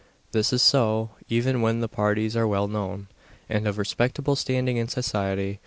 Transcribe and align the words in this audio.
This 0.31 0.51
is 0.51 0.63
so, 0.63 1.11
even 1.29 1.61
when 1.61 1.79
the 1.79 1.87
parties 1.87 2.35
are 2.35 2.47
well 2.47 2.67
known, 2.67 3.05
and 3.47 3.67
of 3.67 3.77
respectable 3.77 4.35
standing 4.35 4.77
in 4.77 4.87
society. 4.87 5.59